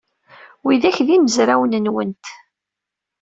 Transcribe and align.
Widak 0.65 0.97
d 1.07 1.09
imezrawen-nwent? 1.15 2.25